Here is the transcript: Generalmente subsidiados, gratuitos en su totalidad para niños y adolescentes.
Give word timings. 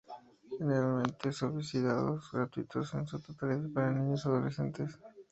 Generalmente 0.57 1.31
subsidiados, 1.31 2.31
gratuitos 2.31 2.91
en 2.95 3.05
su 3.05 3.19
totalidad 3.21 3.69
para 3.71 3.91
niños 3.91 4.25
y 4.25 4.29
adolescentes. 4.29 4.97